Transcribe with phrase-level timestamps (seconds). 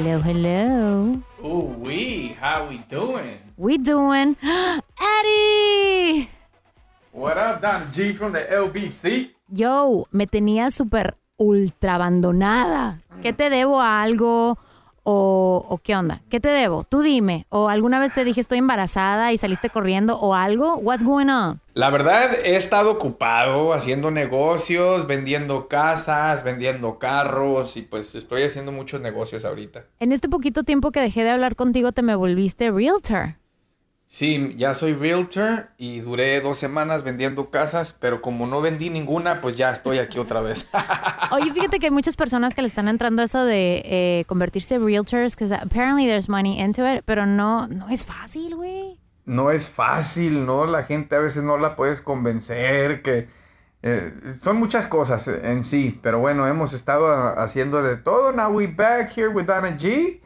[0.00, 1.12] Hello, hello.
[1.44, 3.36] Ooh wee, how we doing?
[3.58, 4.34] We doing
[4.96, 6.30] Eddie.
[7.12, 9.28] What up, Don G from the LBC?
[9.52, 13.02] Yo, me tenía súper ultra abandonada.
[13.20, 14.56] ¿Qué te debo a algo?
[15.02, 16.22] O, ¿O qué onda?
[16.28, 16.84] ¿Qué te debo?
[16.84, 17.46] Tú dime.
[17.48, 20.76] ¿O alguna vez te dije estoy embarazada y saliste corriendo o algo?
[20.76, 21.60] What's going on?
[21.74, 28.72] La verdad, he estado ocupado haciendo negocios, vendiendo casas, vendiendo carros y pues estoy haciendo
[28.72, 29.84] muchos negocios ahorita.
[30.00, 33.39] En este poquito tiempo que dejé de hablar contigo te me volviste realtor.
[34.12, 39.40] Sí, ya soy realtor y duré dos semanas vendiendo casas, pero como no vendí ninguna,
[39.40, 40.68] pues ya estoy aquí otra vez.
[41.30, 44.84] Oye, fíjate que hay muchas personas que le están entrando eso de eh, convertirse en
[44.84, 48.98] realtors, que apparently there's money into it, pero no, no es fácil, güey.
[49.26, 50.66] no es fácil, ¿no?
[50.66, 53.28] La gente a veces no la puedes convencer, que
[53.82, 58.32] eh, son muchas cosas en sí, pero bueno, hemos estado haciendo de todo.
[58.32, 60.20] Now we back here with Donna G.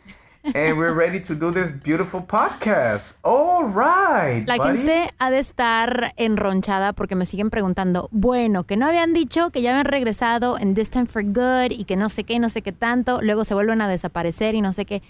[0.53, 3.17] And we're ready to do this beautiful podcast.
[3.23, 4.47] All right.
[4.47, 4.77] La buddy.
[4.77, 9.63] gente ha de estar enronchada porque me siguen preguntando, bueno, que no habían dicho que
[9.63, 12.51] ya habían regresado en This Time for Good y que no sé qué y no
[12.51, 15.03] sé qué tanto, luego se vuelven a desaparecer y no sé qué.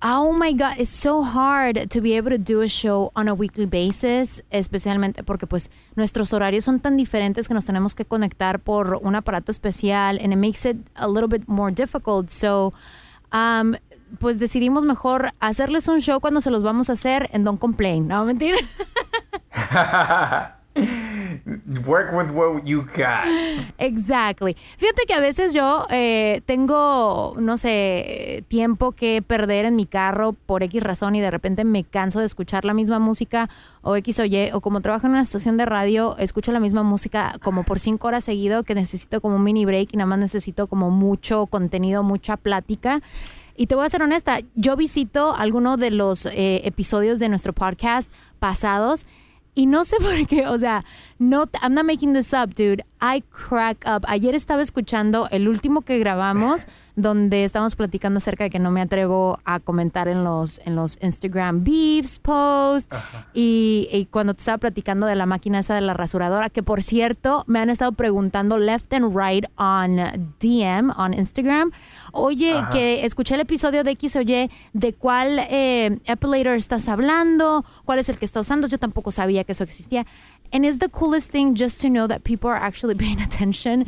[0.00, 3.34] Oh my God, it's so hard to be able to do a show on a
[3.34, 8.60] weekly basis, especialmente porque pues nuestros horarios son tan diferentes que nos tenemos que conectar
[8.60, 12.28] por un aparato especial and it makes it a little bit more difficult.
[12.30, 12.72] So,
[13.32, 13.76] um,
[14.18, 18.08] pues decidimos mejor hacerles un show cuando se los vamos a hacer en Don't Complain,
[18.08, 18.24] ¿no?
[18.24, 18.58] Mentira.
[21.86, 23.26] Work with what you got.
[23.78, 24.56] Exactly.
[24.76, 30.32] Fíjate que a veces yo eh, tengo, no sé, tiempo que perder en mi carro
[30.32, 33.48] por X razón y de repente me canso de escuchar la misma música
[33.82, 36.82] o X o Y, o como trabajo en una estación de radio, escucho la misma
[36.82, 40.18] música como por cinco horas seguido que necesito como un mini break y nada más
[40.18, 43.00] necesito como mucho contenido, mucha plática.
[43.56, 47.52] Y te voy a ser honesta, yo visito alguno de los eh, episodios de nuestro
[47.52, 49.06] podcast pasados
[49.54, 50.84] y no sé por qué, o sea,
[51.18, 52.84] no, I'm not making this up, dude.
[53.00, 54.04] I crack up.
[54.08, 56.66] Ayer estaba escuchando el último que grabamos,
[56.96, 60.98] donde estábamos platicando acerca de que no me atrevo a comentar en los, en los
[61.02, 62.88] Instagram beefs, posts,
[63.32, 66.82] y, y cuando te estaba platicando de la máquina esa de la rasuradora, que por
[66.82, 71.72] cierto, me han estado preguntando left and right on DM, on Instagram.
[72.12, 72.70] Oye, Ajá.
[72.70, 77.64] que escuché el episodio de X o Y, ¿de cuál eh, epilator estás hablando?
[77.84, 78.68] ¿Cuál es el que está usando?
[78.68, 80.06] Yo tampoco sabía que eso existía.
[80.52, 83.86] And it's the coolest thing just to know that people are actually paying attention.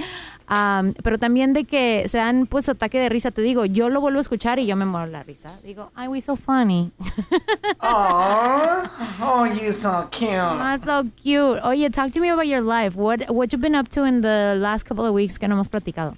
[0.49, 3.31] Um, pero también de que se dan pues ataque de risa.
[3.31, 5.49] Te digo, yo lo vuelvo a escuchar y yo me muero la risa.
[5.63, 6.93] Digo, ay, we so funny.
[7.81, 8.89] Aww.
[9.21, 10.31] Oh, you so cute.
[10.33, 11.61] Ah, so cute.
[11.65, 12.95] Oye, talk to me about your life.
[12.95, 15.69] What what you've been up to in the last couple of weeks que no hemos
[15.69, 16.17] platicado?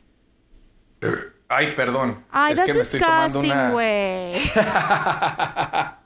[1.51, 2.17] Ay, perdón.
[2.31, 3.71] Ay, es que me that's disgusting, una...
[3.71, 4.35] güey.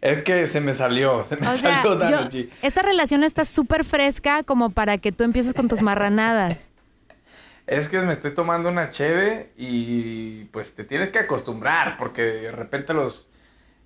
[0.00, 2.48] Es que se me salió, se me O sea, salió yo- G.
[2.62, 6.70] esta relación está súper fresca como para que tú empieces con tus marranadas.
[7.66, 12.52] Es que me estoy tomando una cheve y pues te tienes que acostumbrar porque de
[12.52, 13.28] repente los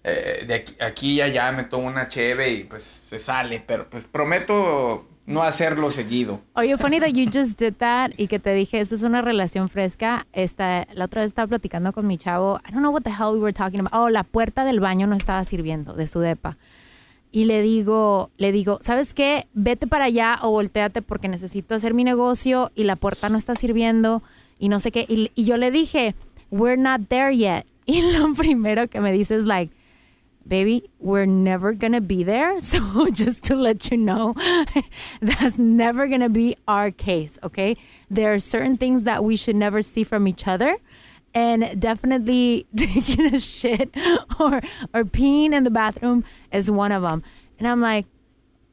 [0.02, 3.88] eh, de aquí, aquí y allá me tomo una cheve y pues se sale, pero
[3.88, 6.40] pues prometo no hacerlo seguido.
[6.54, 9.68] Oye, funny that you just did that y que te dije, esta es una relación
[9.68, 10.26] fresca.
[10.32, 12.60] Esta, la otra vez estaba platicando con mi chavo.
[12.66, 13.92] I don't know what the hell we were talking about.
[13.92, 16.56] Oh, la puerta del baño no estaba sirviendo de su depa.
[17.30, 19.46] Y le digo, le digo, ¿sabes qué?
[19.52, 23.54] Vete para allá o volteate porque necesito hacer mi negocio y la puerta no está
[23.54, 24.22] sirviendo
[24.58, 25.04] y no sé qué.
[25.06, 26.14] Y, y yo le dije,
[26.50, 27.66] we're not there yet.
[27.88, 29.74] Y lo primero que me dice es like,
[30.48, 32.58] baby, we're never gonna be there.
[32.68, 34.34] So just to let you know,
[35.20, 37.76] that's never gonna be our case, okay?
[38.10, 40.76] There are certain things that we should never see from each other.
[41.34, 43.90] And definitely taking a shit
[44.40, 44.60] or
[44.94, 47.22] or peeing in the bathroom is one of them.
[47.58, 48.06] And I'm like,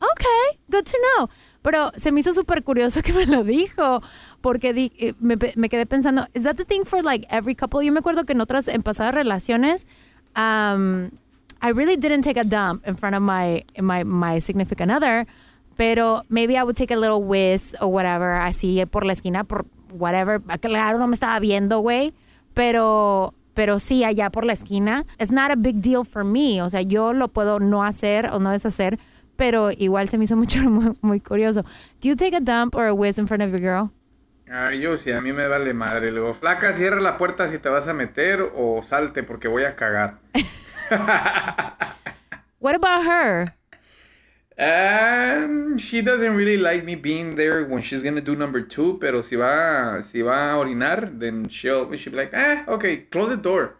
[0.01, 1.29] okay, good to know.
[1.63, 4.01] Pero se me hizo súper curioso que me lo dijo,
[4.41, 7.81] porque di- eh, me, me quedé pensando, ¿is that the thing for like every couple?
[7.81, 9.85] Yo me acuerdo que en otras, en pasadas relaciones,
[10.35, 11.09] um,
[11.65, 15.25] I really didn't take a dump in front of my, my, my significant other,
[15.75, 19.65] pero maybe I would take a little whiz or whatever, así por la esquina, por
[19.91, 20.39] whatever.
[20.61, 22.13] Claro, no me estaba viendo, güey,
[22.53, 25.05] pero, pero sí, allá por la esquina.
[25.17, 28.37] It's not a big deal for me, o sea, yo lo puedo no hacer o
[28.37, 28.99] no deshacer,
[29.35, 31.63] pero igual se me hizo mucho, muy, muy curioso.
[31.99, 33.89] Do you take a dump or a whiz in front of your girl?
[34.51, 36.11] Ay, yo sí, a mí me vale madre.
[36.11, 39.63] Le digo, flaca, cierra la puerta si te vas a meter o salte porque voy
[39.63, 40.19] a cagar.
[42.59, 43.53] What about her?
[44.57, 49.21] Um, she doesn't really like me being there when she's gonna do number two, pero
[49.21, 53.37] si va, si va a orinar, then she'll, she'll be like, ah, okay, close the
[53.37, 53.75] door.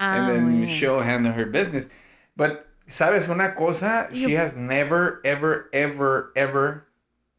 [0.00, 0.68] Ah, and then bien.
[0.68, 1.88] she'll handle her business.
[2.36, 4.08] But, ¿sabes una cosa?
[4.10, 6.86] You- She has never, ever, ever, ever,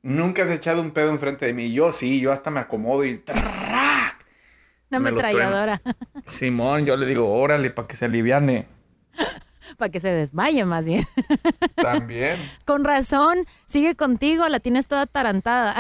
[0.02, 1.74] nunca has echado un pedo enfrente de mí.
[1.74, 3.22] Yo sí, yo hasta me acomodo y...
[4.90, 5.82] Una Me ametralladora.
[6.26, 8.66] Simón, yo le digo, órale, para que se aliviane.
[9.78, 11.06] Para que se desmaye más bien.
[11.76, 12.38] También.
[12.64, 15.76] Con razón, sigue contigo, la tienes toda tarantada.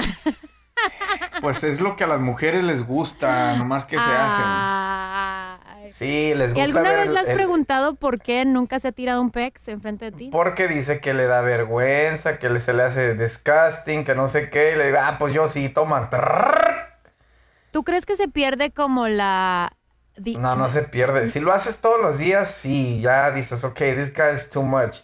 [1.41, 5.89] Pues es lo que a las mujeres les gusta, nomás que se hacen.
[5.89, 8.89] Sí, les ¿Y gusta alguna ver vez le has el- preguntado por qué nunca se
[8.89, 10.29] ha tirado un pex enfrente de ti?
[10.31, 14.73] Porque dice que le da vergüenza, que se le hace disgusting, que no sé qué.
[14.73, 16.09] Y le digo, ah, pues yo sí, toma.
[17.77, 19.71] ¿Tú crees que se pierde como la...
[20.39, 21.27] No, no se pierde.
[21.27, 25.03] Si lo haces todos los días, sí, ya dices, okay, this guy is too much.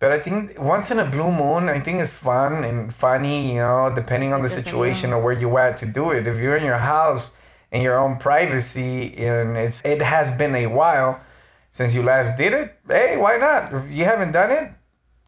[0.00, 3.60] But I think once in a blue moon, I think it's fun and funny, you
[3.60, 6.26] know, depending on the situation or where you at to do it.
[6.26, 7.30] If you're in your house
[7.70, 11.20] in your own privacy and it's it has been a while
[11.70, 13.72] since you last did it, hey, why not?
[13.72, 14.74] If you haven't done it,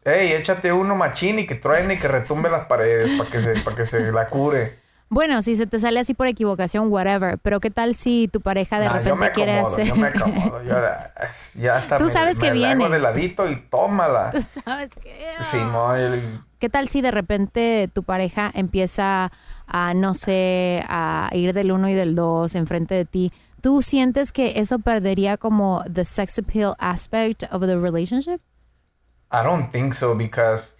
[0.03, 3.61] hey, échate uno machín y que truene y que retumbe las paredes para que se,
[3.63, 4.80] para que se la cure.
[5.13, 7.37] Bueno, si se te sale así por equivocación, whatever.
[7.39, 9.87] Pero ¿qué tal si tu pareja de No, yo repente me quiere acomodo, hacer...
[9.87, 10.75] yo me acomodo, yo
[11.61, 12.87] ya hasta Tú me- sabes que me viene.
[12.89, 14.31] de ladito y tómala.
[14.31, 15.13] Tú sabes que...
[15.41, 19.33] Simón, yo le- ¿Qué tal si de repente tu pareja empieza
[19.67, 23.33] a, no sé, a ir del uno y del dos enfrente de ti?
[23.59, 28.39] ¿Tú sientes que eso perdería como the sex appeal aspect of the relationship?
[29.29, 30.73] I don't think so because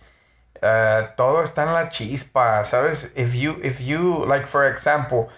[0.62, 3.12] uh, todo está en la chispa, ¿sabes?
[3.16, 5.30] If you, if you, like for example,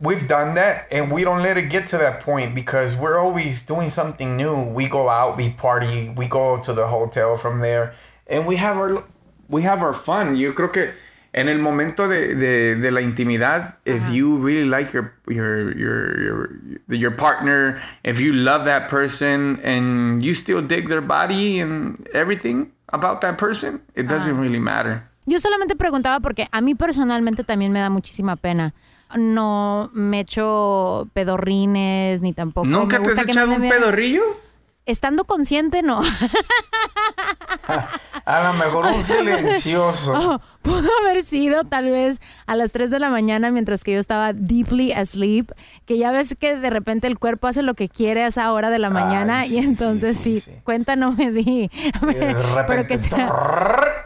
[0.00, 3.62] we've done that and we don't let it get to that point because we're always
[3.62, 4.64] doing something new.
[4.72, 7.94] We go out, we party, we go to the hotel from there,
[8.26, 9.04] and we have our,
[9.48, 10.36] we have our fun.
[10.36, 10.92] Yo creo que
[11.32, 16.22] en el momento de, de, de la intimidad, if you really like your, your, your,
[16.22, 22.08] your, your partner, if you love that person and you still dig their body and
[22.14, 25.02] everything about that person, it doesn't really matter.
[25.26, 28.74] Yo solamente preguntaba porque a mí personalmente también me da muchísima pena.
[29.16, 32.66] No me echo pedorrines ni tampoco.
[32.66, 34.22] ¿Nunca me te has gusta que me echado un pedorrillo?
[34.86, 36.00] Estando consciente, no.
[38.24, 40.12] A lo mejor un silencioso.
[40.14, 44.00] Oh, pudo haber sido tal vez a las 3 de la mañana mientras que yo
[44.00, 45.52] estaba deeply asleep,
[45.86, 48.70] que ya ves que de repente el cuerpo hace lo que quiere a esa hora
[48.70, 51.70] de la mañana y entonces sí, cuenta no me di.
[52.66, 53.30] pero que sea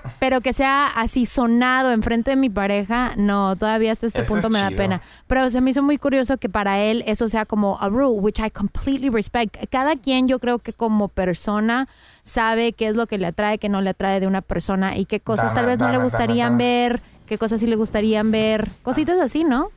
[0.18, 4.60] pero que sea así sonado enfrente de mi pareja, no, todavía hasta este punto me
[4.60, 5.02] da pena.
[5.26, 8.38] Pero se me hizo muy curioso que para él eso sea como a rule, which
[8.38, 9.56] I completely respect.
[9.70, 11.88] Cada quien yo creo que como persona
[12.24, 15.04] sabe qué es lo que le atrae, qué no le atrae de una persona y
[15.04, 19.20] qué cosas tal vez no le gustarían ver, qué cosas sí le gustarían ver, cositas
[19.20, 19.70] así, ¿no?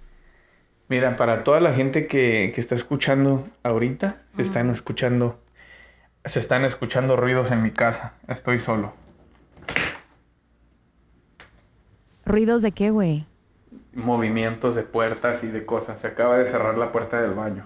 [0.87, 5.37] Mira, para toda la gente que, que está escuchando ahorita, están escuchando,
[6.23, 8.13] se están escuchando ruidos en mi casa.
[8.29, 8.93] Estoy solo.
[12.25, 13.25] ¿Ruidos de qué, güey?
[13.93, 15.99] Movimientos de puertas y de cosas.
[15.99, 17.65] Se acaba de cerrar la puerta del baño.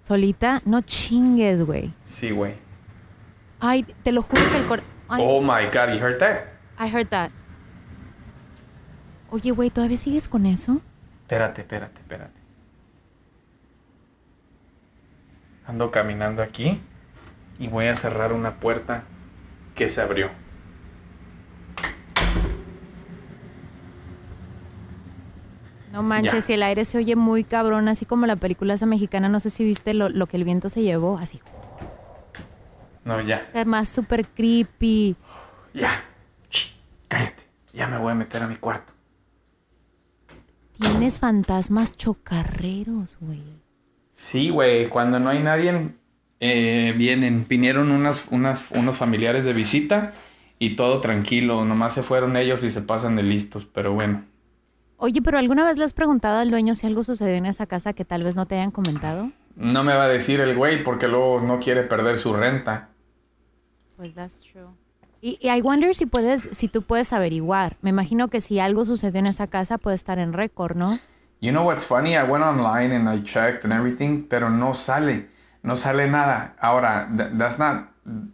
[0.00, 0.62] ¿Solita?
[0.64, 1.92] No chingues, güey.
[2.00, 2.63] Sí, güey.
[3.66, 4.82] Ay, te lo juro que el cor...
[5.08, 6.48] Oh my God, you heard that?
[6.78, 7.30] I heard that.
[9.30, 10.82] Oye, güey, ¿todavía sigues con eso?
[11.22, 12.34] Espérate, espérate, espérate.
[15.66, 16.78] Ando caminando aquí
[17.58, 19.04] y voy a cerrar una puerta
[19.74, 20.30] que se abrió.
[25.90, 29.30] No manches, si el aire se oye muy cabrón, así como la película esa mexicana,
[29.30, 31.40] no sé si viste lo, que el viento se llevó, así.
[33.04, 33.46] No, ya.
[33.48, 35.16] O sea, más súper creepy.
[35.72, 36.04] Ya.
[37.08, 37.44] cállate.
[37.72, 38.92] Ya me voy a meter a mi cuarto.
[40.78, 43.42] Tienes fantasmas chocarreros, güey.
[44.14, 44.88] Sí, güey.
[44.88, 45.90] Cuando no hay nadie,
[46.40, 47.46] eh, vienen.
[47.48, 50.12] Vinieron unas, unas, unos familiares de visita
[50.58, 51.64] y todo tranquilo.
[51.64, 53.66] Nomás se fueron ellos y se pasan de listos.
[53.66, 54.24] Pero bueno.
[54.96, 57.92] Oye, pero ¿alguna vez le has preguntado al dueño si algo sucedió en esa casa
[57.92, 59.30] que tal vez no te hayan comentado?
[59.56, 62.88] No me va a decir el güey porque luego no quiere perder su renta.
[63.96, 64.68] Pues that's true.
[65.20, 67.76] Y, I wonder si puedes, si tú puedes averiguar.
[67.80, 70.98] Me imagino que si algo sucedió en esa casa puede estar en récord, ¿no?
[71.40, 72.14] You know what's funny?
[72.14, 75.26] I went online and I checked and everything, pero no sale,
[75.62, 76.54] no sale nada.
[76.60, 77.08] Ahora,
[77.38, 77.88] that's not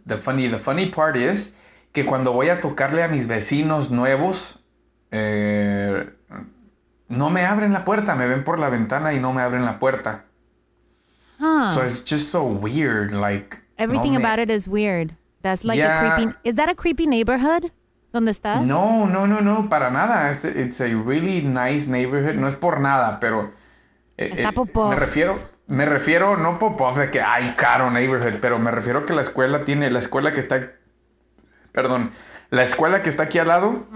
[0.05, 0.47] the funny.
[0.47, 1.53] The funny part is
[1.93, 4.59] que cuando voy a tocarle a mis vecinos nuevos,
[5.11, 6.09] eh,
[7.09, 9.79] no me abren la puerta, me ven por la ventana y no me abren la
[9.79, 10.25] puerta.
[11.39, 11.73] Huh.
[11.73, 15.15] So it's just so weird, like everything about it is weird.
[15.41, 16.35] That's like a creepy.
[16.43, 17.71] Is that a creepy neighborhood?
[18.13, 18.65] ¿Dónde estás?
[18.67, 20.31] No, no, no, no, para nada.
[20.31, 22.35] It's, it's a really nice neighborhood.
[22.35, 23.51] No es por nada, pero
[24.17, 28.59] eh, está eh, Me refiero, me refiero no pop de que hay caro neighborhood, pero
[28.59, 30.73] me refiero que la escuela tiene la escuela que está,
[31.71, 32.11] perdón,
[32.49, 33.87] la escuela que está aquí al lado.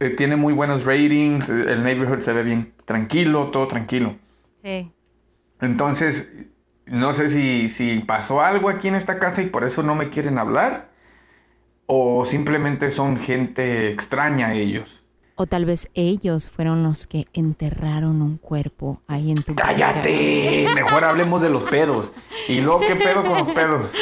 [0.00, 4.16] Eh, tiene muy buenos ratings, eh, el neighborhood se ve bien tranquilo, todo tranquilo.
[4.62, 4.92] Sí.
[5.60, 6.32] Entonces,
[6.90, 10.10] no sé si, si pasó algo aquí en esta casa y por eso no me
[10.10, 10.90] quieren hablar,
[11.86, 15.04] o simplemente son gente extraña ellos.
[15.40, 20.66] O tal vez ellos fueron los que enterraron un cuerpo ahí en tu ¡Cállate!
[20.74, 22.10] Mejor hablemos de los pedos.
[22.48, 23.90] ¿Y luego qué pedo con los pedos?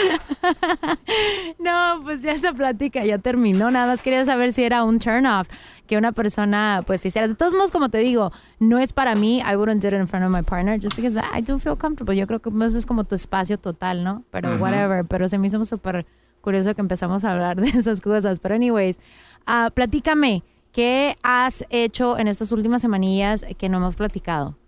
[1.58, 3.70] No, pues ya esa plática ya terminó.
[3.70, 5.48] Nada más quería saber si era un turn off
[5.86, 7.26] que una persona pues hiciera.
[7.26, 9.40] De todos modos, como te digo, no es para mí.
[9.40, 12.16] I wouldn't do it in front of my partner just because I don't feel comfortable.
[12.16, 14.22] Yo creo que pues, es como tu espacio total, ¿no?
[14.30, 15.04] Pero whatever.
[15.04, 16.06] Pero se me hizo súper
[16.40, 18.38] curioso que empezamos a hablar de esas cosas.
[18.38, 18.98] Pero anyways,
[19.48, 20.44] uh, platícame.
[20.76, 24.58] ¿Qué has hecho en estas últimas semanillas que no hemos platicado?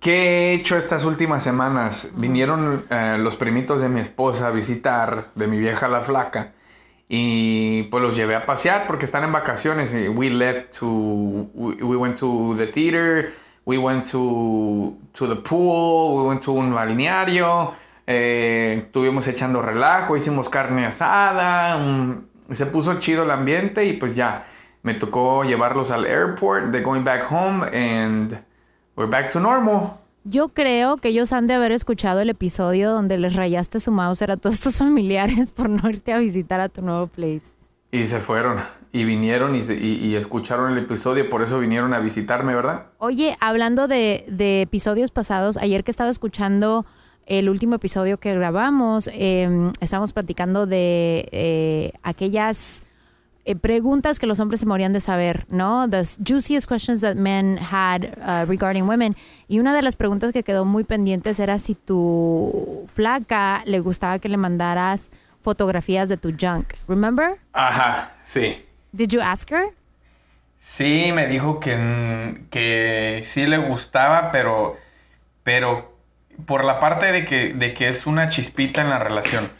[0.00, 2.10] ¿Qué he hecho estas últimas semanas?
[2.16, 6.54] Vinieron eh, los primitos de mi esposa a visitar, de mi vieja la flaca,
[7.08, 9.94] y pues los llevé a pasear porque están en vacaciones.
[10.12, 10.88] We left to,
[11.54, 13.32] we, went to the theater,
[13.64, 17.74] we went to, to the pool, we went to un balneario,
[18.08, 21.78] eh, estuvimos echando relajo, hicimos carne asada,
[22.50, 24.46] se puso chido el ambiente y pues ya
[24.82, 28.38] me tocó llevarlos al airport, they're going back home and
[28.96, 29.98] we're back to normal.
[30.24, 34.22] Yo creo que ellos han de haber escuchado el episodio donde les rayaste su mouse
[34.22, 37.54] a todos tus familiares por no irte a visitar a tu nuevo place.
[37.90, 38.58] Y se fueron,
[38.92, 42.86] y vinieron y, y, escucharon el episodio, por eso vinieron a visitarme, ¿verdad?
[42.98, 46.86] Oye, hablando de, de episodios pasados, ayer que estaba escuchando
[47.26, 52.82] el último episodio que grabamos, eh, estábamos platicando de eh, aquellas
[53.44, 55.88] eh, preguntas que los hombres se morían de saber, ¿no?
[55.88, 59.16] The juiciest questions that men had uh, regarding women.
[59.48, 64.18] Y una de las preguntas que quedó muy pendientes era si tu flaca le gustaba
[64.18, 65.10] que le mandaras
[65.42, 66.74] fotografías de tu junk.
[66.86, 67.38] Remember?
[67.52, 68.64] Ajá, sí.
[68.92, 69.74] Did you ask her?
[70.58, 74.76] Sí, me dijo que, que sí le gustaba, pero,
[75.42, 75.96] pero
[76.46, 79.50] por la parte de que, de que es una chispita en la relación.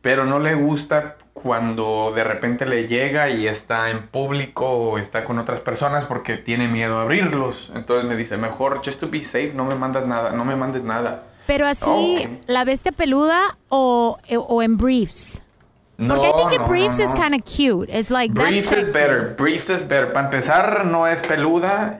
[0.00, 5.24] Pero no le gusta cuando de repente le llega y está en público o está
[5.24, 7.70] con otras personas porque tiene miedo a abrirlos.
[7.74, 10.82] Entonces me dice, mejor, just to be safe, no me mandas nada, no me mandes
[10.82, 11.24] nada.
[11.46, 12.38] Pero así, Oh.
[12.46, 15.42] ¿la bestia peluda o, o en briefs?
[15.98, 17.20] Porque I think in no, briefs no, is no.
[17.20, 17.90] kind of cute.
[17.90, 19.34] It's like, Briefs that's is better.
[19.36, 20.10] Briefs is better.
[20.14, 21.98] Para empezar, no es peluda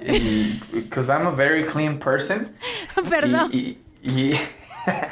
[0.73, 2.49] because I'm a very clean person.
[3.11, 3.51] Perdón.
[3.53, 4.41] Y, y, y-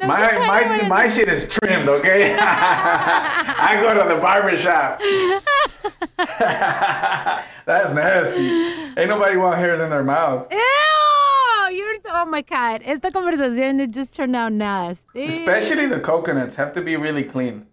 [0.00, 2.36] No, my, my, my shit is trimmed, okay?
[2.40, 5.00] I go to the barber shop.
[7.66, 8.48] That's nasty.
[8.96, 10.46] Ain't nobody want hairs in their mouth.
[10.52, 11.68] Ew!
[11.72, 12.82] You're, oh my God.
[12.84, 15.26] Esta conversación it just turned out nasty.
[15.26, 17.66] Especially the coconuts have to be really clean.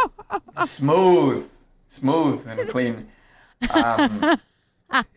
[0.64, 1.46] Smooth.
[1.88, 3.08] Smooth and clean.
[3.74, 4.40] Um,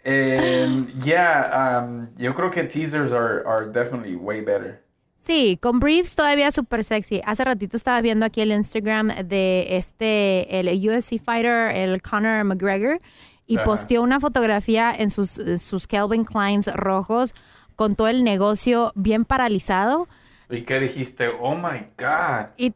[0.04, 4.82] and yeah, um, yo creo que teasers are, are definitely way better.
[5.22, 7.22] Sí, con briefs todavía súper sexy.
[7.24, 12.98] Hace ratito estaba viendo aquí el Instagram de este, el UFC fighter, el Conor McGregor,
[13.46, 13.66] y Ajá.
[13.66, 17.36] posteó una fotografía en sus, sus Calvin Kleins rojos
[17.76, 20.08] con todo el negocio bien paralizado.
[20.50, 21.28] ¿Y qué dijiste?
[21.40, 22.48] Oh my God.
[22.58, 22.74] Y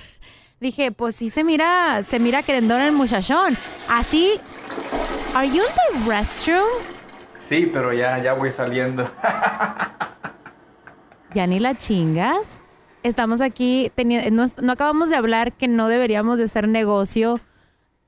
[0.60, 3.58] dije, pues sí se mira, se mira querendón el muchachón.
[3.86, 4.40] Así,
[5.34, 6.64] ¿are you in the restroom?
[7.38, 9.10] Sí, pero ya, ya voy saliendo.
[11.34, 12.62] Ya ni la chingas.
[13.02, 13.90] Estamos aquí,
[14.30, 17.40] no, no acabamos de hablar que no deberíamos de hacer negocio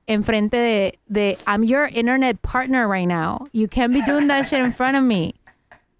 [0.06, 3.48] enfrente de, de, I'm your internet partner right now.
[3.52, 5.34] You can't be doing that shit in front of me.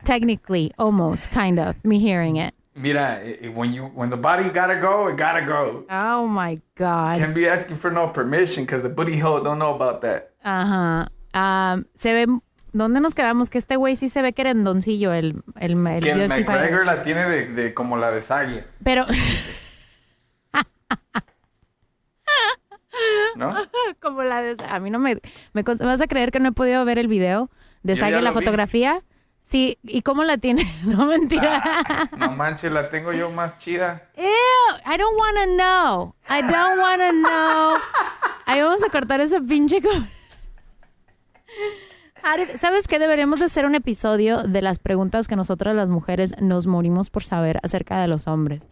[0.05, 2.55] Technically, almost, kind of, me hearing it.
[2.77, 5.85] Mira, eh, eh, when you when the body gotta go, it gotta go.
[5.89, 7.19] Oh my God.
[7.19, 10.33] Can't be asking for no permission because the booty hole don't know about that.
[10.45, 11.09] Ajá.
[11.33, 12.41] Um, se ve,
[12.75, 13.49] ¿dónde nos quedamos?
[13.49, 16.29] Que este güey sí se ve querendoncillo, el, el, el que el.
[16.29, 19.07] McGregor la tiene de, de como la de Sagi, Pero,
[23.37, 23.55] ¿no?
[24.01, 24.57] como la de...
[24.69, 25.21] A mí no me,
[25.53, 25.65] me...
[25.65, 27.51] cons- ¿me ¿Vas a creer que no he podido ver el video
[27.83, 28.35] de ya la lo vi.
[28.35, 29.03] fotografía?
[29.43, 30.63] Sí, ¿y cómo la tiene?
[30.85, 31.63] No, mentira.
[32.17, 34.09] No manches, la tengo yo más chida.
[34.17, 34.25] Ew,
[34.87, 36.15] I don't wanna know.
[36.29, 37.77] I don't wanna know.
[38.47, 39.81] Ahí vamos a cortar esa pinche...
[42.57, 42.99] ¿Sabes qué?
[42.99, 47.25] Deberíamos de hacer un episodio de las preguntas que nosotras las mujeres nos morimos por
[47.25, 48.63] saber acerca de los hombres,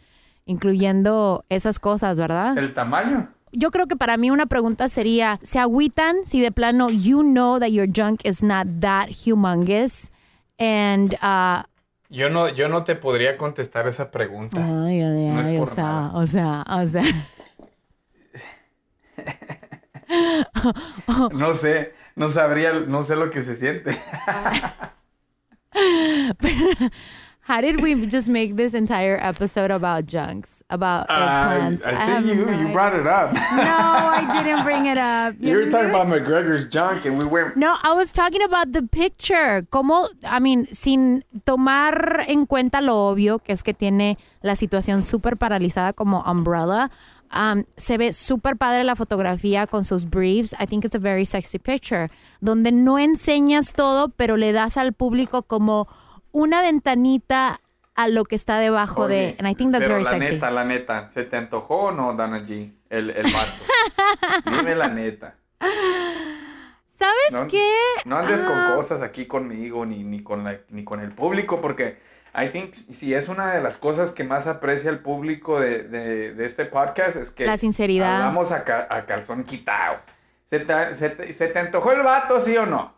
[0.46, 2.56] incluyendo esas cosas, ¿verdad?
[2.56, 3.28] ¿El tamaño?
[3.52, 7.58] Yo creo que para mí una pregunta sería, ¿se agüitan si de plano you know
[7.60, 10.10] that your junk is not that humongous?
[10.58, 11.62] And, uh,
[12.08, 14.56] Yo no, yo no te podría contestar esa pregunta.
[14.58, 16.12] ay, ay, No es ay, o sea, nada.
[16.14, 17.02] o sea, o sea.
[21.32, 23.98] No sé, no sabría, no sé lo que se siente.
[27.44, 31.84] How did we just make this entire episode about junks, about I, eggplants?
[31.84, 33.32] I have think you, no you brought it up.
[33.34, 35.34] No, I didn't bring it up.
[35.40, 38.82] You were talking about McGregor's junk and we went No, I was talking about the
[38.82, 39.66] picture.
[39.70, 45.02] Como, I mean, sin tomar en cuenta lo obvio, que es que tiene la situación
[45.02, 46.90] súper paralizada como Umbrella.
[47.34, 50.54] Um, se ve súper padre la fotografía con sus briefs.
[50.60, 52.10] I think it's a very sexy picture.
[52.40, 55.88] Donde no enseñas todo, pero le das al público como
[56.32, 57.60] una ventanita
[57.94, 59.36] a lo que está debajo de.
[59.38, 60.34] And I think that's pero very la sexy.
[60.34, 62.72] neta, la neta, ¿se te antojó o no, Dana G?
[62.88, 64.50] El, el vato.
[64.58, 65.34] Dime la neta.
[66.98, 67.68] ¿Sabes No, qué?
[68.04, 68.46] no andes Ah.
[68.46, 71.98] con cosas aquí conmigo ni, ni, con la, ni con el público porque
[72.34, 76.34] I think si es una de las cosas que más aprecia el público de, de,
[76.34, 78.16] de este podcast es que La sinceridad.
[78.22, 79.96] hablamos a, ca- a calzón quitado.
[80.44, 82.94] ¿Se te, se, te, se te antojó el vato, sí o no?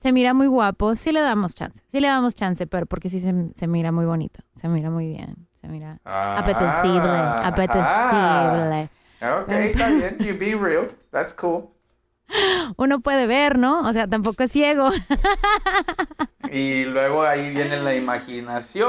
[0.00, 0.94] Se mira muy guapo.
[0.96, 1.80] Sí le damos chance.
[1.88, 4.40] Sí le damos chance, pero porque sí se, se mira muy bonito.
[4.54, 5.36] Se mira muy bien.
[5.60, 7.08] Se mira Ah, apetecible.
[7.46, 8.88] Apetecible.
[9.22, 11.68] Ok, está bien, you be real, that's cool.
[12.76, 13.80] Uno puede ver, ¿no?
[13.88, 14.90] O sea, tampoco es ciego.
[16.50, 18.86] Y luego ahí viene la imaginación,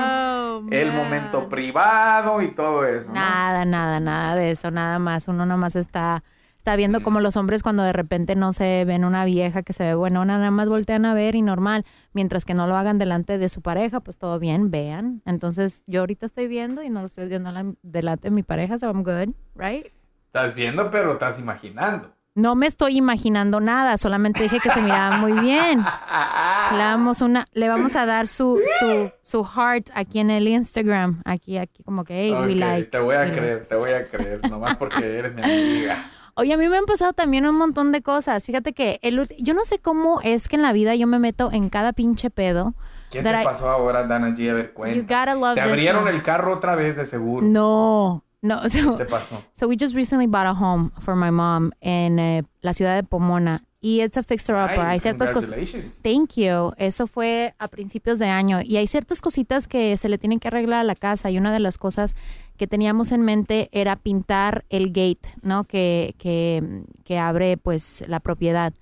[0.00, 3.08] Oh, el momento privado y todo eso.
[3.08, 3.14] ¿no?
[3.14, 5.28] Nada, nada, nada de eso, nada más.
[5.28, 6.22] Uno nomás está,
[6.58, 9.84] está viendo como los hombres cuando de repente no se ven una vieja que se
[9.84, 11.86] ve buenona, nada más voltean a ver y normal.
[12.12, 15.22] Mientras que no lo hagan delante de su pareja, pues todo bien, vean.
[15.24, 18.76] Entonces yo ahorita estoy viendo y no lo estoy viendo la- delante de mi pareja,
[18.76, 19.86] so I'm good, right?
[20.26, 22.12] Estás viendo, pero estás imaginando.
[22.38, 25.80] No me estoy imaginando nada, solamente dije que se miraba muy bien.
[25.80, 31.20] Le vamos, una, le vamos a dar su, su, su heart aquí en el Instagram.
[31.24, 32.90] Aquí, aquí, como que, hey, we Ok, like.
[32.90, 33.38] te voy a we like.
[33.40, 36.10] creer, te voy a creer, nomás porque eres mi amiga.
[36.36, 38.46] Oye, a mí me han pasado también un montón de cosas.
[38.46, 41.50] Fíjate que el, yo no sé cómo es que en la vida yo me meto
[41.50, 42.74] en cada pinche pedo.
[43.10, 44.50] ¿Qué te I- pasó ahora, Dana G?
[44.50, 46.12] A ver, You gotta love Te this abrieron one.
[46.12, 47.44] el carro otra vez, de seguro.
[47.44, 49.42] No, No, so, ¿Qué te pasó?
[49.52, 53.02] so we just recently bought a home for my mom en eh, la ciudad de
[53.02, 53.64] Pomona.
[53.80, 54.80] Y it's a fixer-upper.
[54.80, 55.50] Hay Nice, ciertas cosas.
[55.52, 56.02] congratulations.
[56.02, 56.72] Thank you.
[56.78, 58.58] Eso fue a principios de año.
[58.60, 61.30] Y hay ciertas cositas que se le tienen que arreglar a la casa.
[61.30, 62.16] Y una de las cosas
[62.56, 65.62] que teníamos en mente era pintar el gate, ¿no?
[65.62, 68.72] Que, que, que abre pues la propiedad.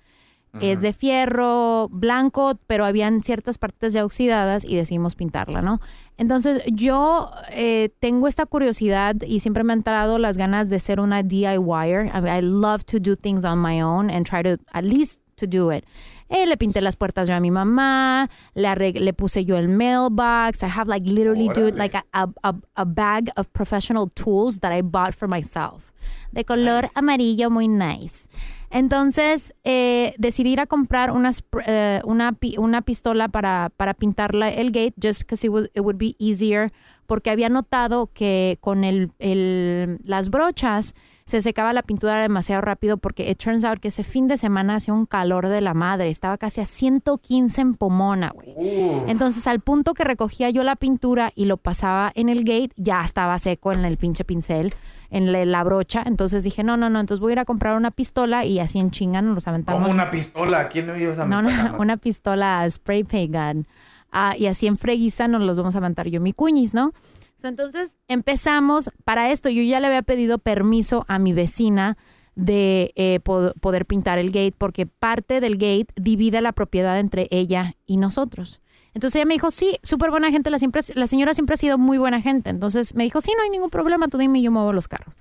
[0.59, 5.79] Es de fierro blanco, pero habían ciertas partes ya oxidadas y decidimos pintarla, ¿no?
[6.17, 10.99] Entonces yo eh, tengo esta curiosidad y siempre me han entrado las ganas de ser
[10.99, 12.07] una DIYer.
[12.07, 15.21] I, mean, I love to do things on my own and try to at least
[15.37, 15.85] to do it.
[16.29, 20.63] Eh, le pinté las puertas yo a mi mamá, le, puse yo el mailbox.
[20.63, 24.71] I have like literally do like a, a, a, a bag of professional tools that
[24.71, 25.93] I bought for myself.
[26.33, 28.27] De color amarillo muy nice.
[28.69, 34.49] Entonces eh, decidí ir a comprar una, spr- eh, una, una pistola para, para pintarla
[34.49, 36.71] el gate, just because it would, it would be easier,
[37.05, 40.95] porque había notado que con el, el- las brochas
[41.27, 44.75] se secaba la pintura demasiado rápido porque it turns out que ese fin de semana
[44.75, 48.55] hacía un calor de la madre, estaba casi a 115 en Pomona, güey.
[49.07, 53.01] Entonces al punto que recogía yo la pintura y lo pasaba en el gate, ya
[53.01, 54.73] estaba seco en el pinche pincel,
[55.09, 57.75] en la, la brocha, entonces dije, no, no, no, entonces voy a ir a comprar
[57.75, 59.81] una pistola y así en chinga nos los aventamos.
[59.81, 60.69] Como una pistola.
[60.69, 63.67] ¿Quién no ibas a No, no, una pistola spray paint gun.
[64.13, 66.93] Ah, y así en freguiza nos los vamos a aventar yo mi cuñis, ¿no?
[67.43, 71.97] Entonces empezamos, para esto yo ya le había pedido permiso a mi vecina
[72.35, 77.27] de eh, po- poder pintar el gate, porque parte del gate divide la propiedad entre
[77.31, 78.61] ella y nosotros.
[78.93, 81.77] Entonces ella me dijo, sí, súper buena gente, la, siempre, la señora siempre ha sido
[81.77, 82.49] muy buena gente.
[82.49, 85.15] Entonces me dijo, sí, no hay ningún problema, tú dime yo muevo los carros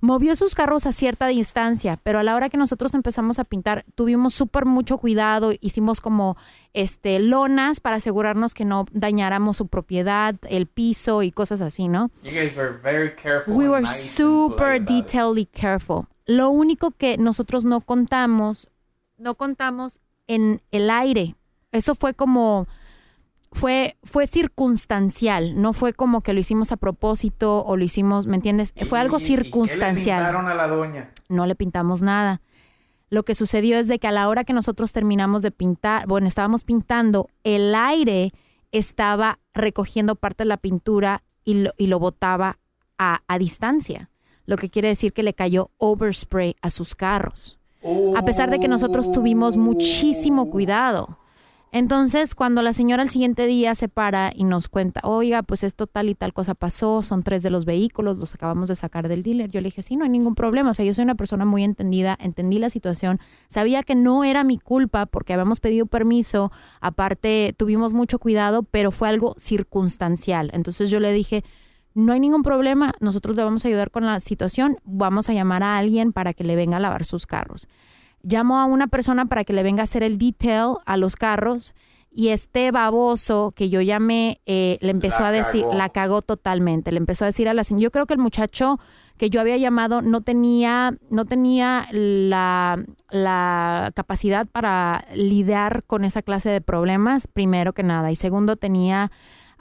[0.00, 3.84] movió sus carros a cierta distancia, pero a la hora que nosotros empezamos a pintar,
[3.94, 6.36] tuvimos súper mucho cuidado, hicimos como
[6.72, 12.10] este lonas para asegurarnos que no dañáramos su propiedad, el piso y cosas así, ¿no?
[12.22, 13.54] You guys were very careful.
[13.54, 16.06] We were nice super detailedly careful.
[16.26, 18.68] Lo único que nosotros no contamos,
[19.18, 21.34] no contamos en el aire.
[21.72, 22.68] Eso fue como
[23.52, 28.36] fue fue circunstancial, no fue como que lo hicimos a propósito o lo hicimos, ¿me
[28.36, 28.72] entiendes?
[28.86, 31.10] Fue algo ¿Y- y qué le circunstancial pintaron a la doña?
[31.28, 32.40] no le pintamos nada.
[33.08, 36.28] Lo que sucedió es de que a la hora que nosotros terminamos de pintar, bueno,
[36.28, 38.32] estábamos pintando, el aire
[38.70, 42.58] estaba recogiendo parte de la pintura y lo, y lo botaba
[42.98, 44.10] a, a distancia,
[44.46, 47.58] lo que quiere decir que le cayó overspray a sus carros,
[48.14, 51.18] a pesar de que nosotros tuvimos muchísimo cuidado.
[51.72, 55.86] Entonces, cuando la señora al siguiente día se para y nos cuenta, oiga, pues esto
[55.86, 59.22] tal y tal cosa pasó, son tres de los vehículos, los acabamos de sacar del
[59.22, 59.50] dealer.
[59.50, 60.70] Yo le dije, sí, no hay ningún problema.
[60.70, 64.42] O sea, yo soy una persona muy entendida, entendí la situación, sabía que no era
[64.42, 70.50] mi culpa porque habíamos pedido permiso, aparte tuvimos mucho cuidado, pero fue algo circunstancial.
[70.52, 71.44] Entonces yo le dije,
[71.94, 75.62] no hay ningún problema, nosotros le vamos a ayudar con la situación, vamos a llamar
[75.62, 77.68] a alguien para que le venga a lavar sus carros
[78.22, 81.74] llamo a una persona para que le venga a hacer el detail a los carros
[82.12, 85.74] y este baboso que yo llamé eh, le empezó La a decir, cagó.
[85.74, 88.80] la cagó totalmente, le empezó a decir a la señora, yo creo que el muchacho
[89.16, 96.22] que yo había llamado no tenía, no tenía la, la capacidad para lidiar con esa
[96.22, 99.12] clase de problemas, primero que nada, y segundo tenía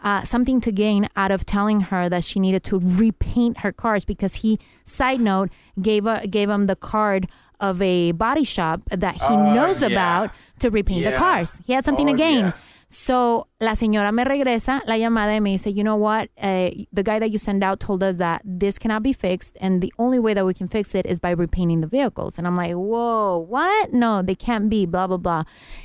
[0.04, 4.06] uh, something to gain out of telling her that she needed to repaint her cars
[4.06, 7.28] because he, side note, gave a, gave him the card
[7.60, 9.88] of a body shop that he Oh, knows yeah.
[9.90, 11.60] about to repaint the cars.
[11.66, 12.46] He had something Oh, to gain.
[12.46, 12.52] yeah.
[12.92, 17.04] So la señora me regresa la llamada y me dice, you know what, uh, the
[17.04, 20.18] guy that you sent out told us that this cannot be fixed, and the only
[20.18, 22.40] way that we can fix it is by repainting the vehicles.
[22.40, 23.94] And I'm like, whoa, what?
[23.94, 25.44] No, they can't be, blah blah blah.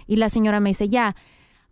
[0.09, 1.13] Y la señora me dice, yeah.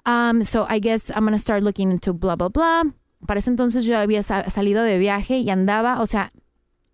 [0.05, 2.83] Um, so I guess I'm gonna start looking into blah blah blah.
[3.27, 6.31] Para ese entonces yo había salido de viaje y andaba, o sea,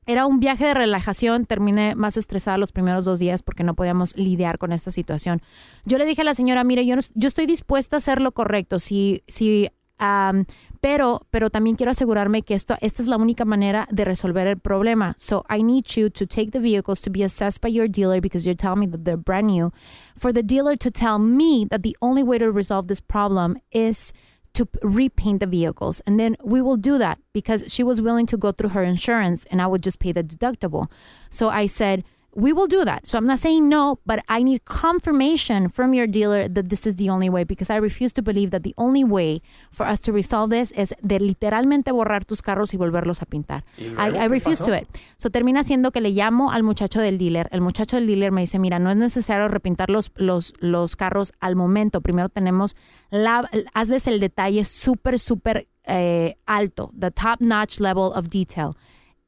[0.09, 4.17] era un viaje de relajación, terminé más estresada los primeros dos días porque no podíamos
[4.17, 5.43] lidiar con esta situación.
[5.85, 8.33] Yo le dije a la señora, mire, yo, no- yo estoy dispuesta a hacer lo
[8.33, 9.69] correcto, si, si,
[9.99, 10.47] am,
[10.81, 14.57] pero, pero también quiero asegurarme que esto, esta es la única manera de resolver el
[14.59, 15.15] problema.
[15.19, 18.47] So I need you to take the vehicles to be assessed by your dealer because
[18.47, 19.73] you're telling me that they're brand new.
[20.17, 24.13] For the dealer to tell me that the only way to resolve this problem is
[24.55, 26.01] to repaint the vehicles.
[26.01, 29.45] And then we will do that because she was willing to go through her insurance
[29.51, 30.91] and I would just pay the deductible.
[31.31, 33.07] So I said, we will do that.
[33.07, 36.97] So I'm not saying no, but I need confirmation from your dealer that this is
[36.97, 40.13] the only way because I refuse to believe that the only way for us to
[40.13, 43.65] resolve this es de literalmente borrar tus carros y volverlos a pintar.
[43.79, 44.87] ¿Y I, I refuse to it.
[45.17, 47.49] So termina siendo que le llamo al muchacho del dealer.
[47.51, 51.33] El muchacho del dealer me dice, mira, no es necesario repintar los, los, los carros
[51.41, 52.03] al momento.
[52.03, 52.77] Primero tenemos,
[53.11, 58.77] la, hazles el detalle súper, súper eh, alto, the top notch level of detail.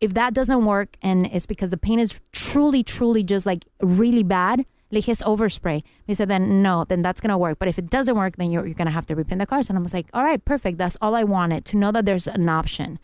[0.01, 4.23] If that doesn't work and it's because the paint is truly, truly just like really
[4.23, 5.83] bad, like it's overspray.
[6.07, 7.59] He said, then no, then that's going to work.
[7.59, 9.69] But if it doesn't work, then you're, you're going to have to repaint the cars.
[9.69, 10.79] And I was like, all right, perfect.
[10.79, 12.99] That's all I wanted, to know that there's an option.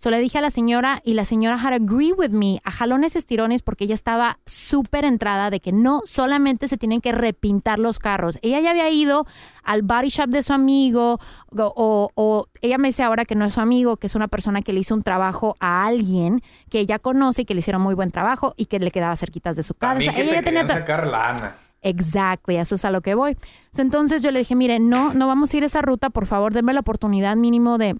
[0.00, 3.16] So le dije a la señora y la señora had agree with me a jalones
[3.16, 7.98] estirones porque ella estaba súper entrada de que no solamente se tienen que repintar los
[7.98, 8.38] carros.
[8.42, 9.26] Ella ya había ido
[9.64, 11.18] al body shop de su amigo
[11.50, 14.62] o, o, ella me dice ahora que no es su amigo, que es una persona
[14.62, 17.96] que le hizo un trabajo a alguien que ella conoce y que le hicieron muy
[17.96, 19.94] buen trabajo y que le quedaba cerquitas de su casa.
[19.94, 21.56] También que ella te ya tenía sacar lana.
[21.82, 23.36] Exactly, eso es a lo que voy.
[23.70, 26.52] So, entonces yo le dije, mire, no, no vamos a ir esa ruta, por favor,
[26.52, 27.96] denme la oportunidad mínimo de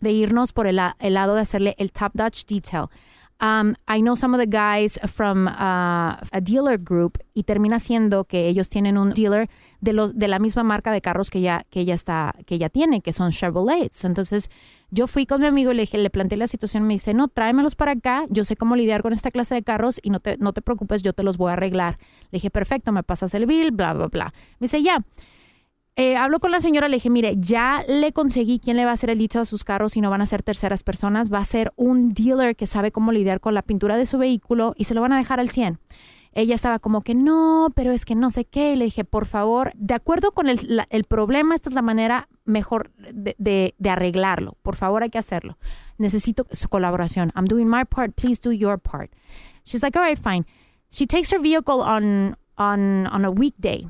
[0.00, 2.86] de irnos por el, el, lado de hacerle el top Dutch detail.
[3.42, 8.24] Um, I know some of the guys from uh, a dealer group y termina siendo
[8.24, 9.48] que ellos tienen un dealer
[9.80, 12.68] de los de la misma marca de carros que ya que ella está que ella
[12.68, 14.04] tiene que son Chevrolets.
[14.04, 14.50] Entonces
[14.90, 17.28] yo fui con mi amigo y le dije le planteé la situación me dice no
[17.28, 20.62] tráemelos para acá yo sé cómo lidiar con esta clase de carros y no te
[20.62, 21.96] preocupes yo te los voy a arreglar.
[22.24, 24.34] Le dije perfecto me pasas el bill bla bla bla.
[24.58, 25.02] Me dice ya
[26.00, 28.94] eh, hablo con la señora, le dije, mire, ya le conseguí quién le va a
[28.94, 31.44] hacer el dicho a sus carros y no van a ser terceras personas, va a
[31.44, 34.94] ser un dealer que sabe cómo lidiar con la pintura de su vehículo y se
[34.94, 35.78] lo van a dejar al 100.
[36.32, 38.76] Ella estaba como que no, pero es que no sé qué.
[38.76, 42.92] Le dije, por favor, de acuerdo con el, el problema, esta es la manera mejor
[42.96, 44.56] de, de, de, arreglarlo.
[44.62, 45.58] Por favor, hay que hacerlo.
[45.98, 47.30] Necesito su colaboración.
[47.34, 48.14] I'm doing my part.
[48.14, 49.10] Please do your part.
[49.64, 50.46] She's like, all right, fine.
[50.88, 53.86] She takes her vehicle on, on, on a weekday.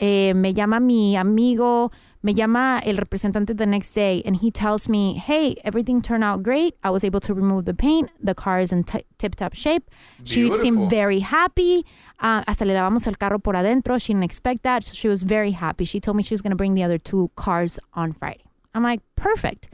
[0.00, 1.90] Eh, me llama mi amigo,
[2.22, 6.42] me llama el representante the next day, and he tells me, hey, everything turned out
[6.42, 6.74] great.
[6.82, 8.10] I was able to remove the paint.
[8.22, 9.90] The car is in tip top shape.
[10.24, 10.56] Beautiful.
[10.56, 11.84] She seemed very happy.
[12.20, 13.98] Uh, hasta le lavamos el carro por adentro.
[13.98, 14.84] She didn't expect that.
[14.84, 15.84] So she was very happy.
[15.84, 18.44] She told me she was going to bring the other two cars on Friday.
[18.74, 19.68] I'm like, perfect.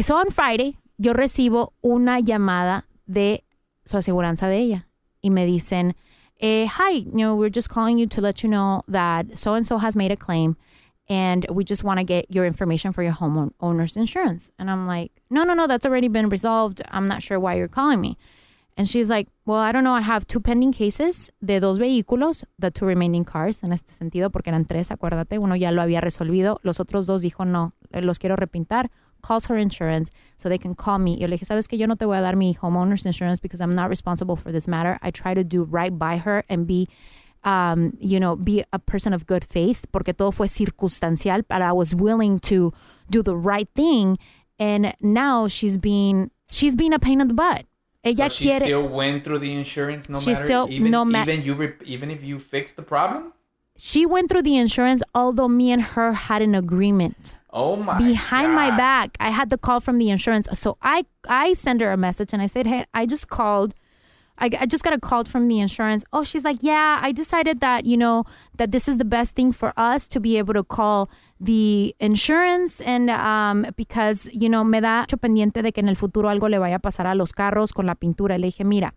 [0.00, 3.44] So on Friday, yo recibo una llamada de
[3.84, 4.86] su aseguranza de ella.
[5.22, 5.94] Y me dicen,
[6.42, 9.66] eh, hi, you know, we're just calling you to let you know that so and
[9.66, 10.56] so has made a claim
[11.08, 14.50] and we just want to get your information for your homeowner's insurance.
[14.58, 16.82] And I'm like, no, no, no, that's already been resolved.
[16.90, 18.16] I'm not sure why you're calling me.
[18.76, 19.92] And she's like, well, I don't know.
[19.92, 24.30] I have two pending cases de dos vehículos, the two remaining cars, en este sentido,
[24.30, 25.38] porque eran tres, acuérdate.
[25.38, 26.58] Uno ya lo había resolvido.
[26.62, 28.90] Los otros dos dijo, no, los quiero repintar.
[29.22, 31.18] Calls her insurance so they can call me.
[31.18, 33.60] Yo le dije, ¿sabes que Yo no te voy a dar mi homeowner's insurance because
[33.60, 34.98] I'm not responsible for this matter.
[35.02, 36.88] I try to do right by her and be,
[37.44, 41.72] um, you know, be a person of good faith porque todo fue circunstancial, but I
[41.72, 42.72] was willing to
[43.10, 44.18] do the right thing.
[44.58, 47.66] And now she's being, she's being a pain in the butt.
[48.04, 51.04] Ella so she quiere, still went through the insurance no she matter still, even, no
[51.04, 53.32] ma- even you even if you fixed the problem
[53.78, 58.48] she went through the insurance although me and her had an agreement Oh my behind
[58.48, 58.54] God.
[58.54, 59.16] my back.
[59.20, 60.48] I had the call from the insurance.
[60.54, 63.74] So I I send her a message and I said, "Hey, I just called
[64.38, 66.04] I, I just got a call from the insurance.
[66.12, 68.24] Oh, she's like, "Yeah, I decided that, you know,
[68.56, 72.80] that this is the best thing for us to be able to call the insurance
[72.80, 76.48] and um, because, you know, me da mucho pendiente de que en el futuro algo
[76.48, 78.94] le vaya a pasar a los carros con la pintura." Le dije, "Mira,